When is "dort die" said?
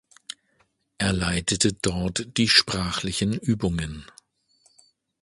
1.73-2.47